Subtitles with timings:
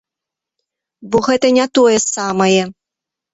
[1.15, 2.63] Бо гэта не тое самае.